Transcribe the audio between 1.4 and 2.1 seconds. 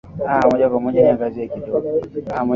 kidogo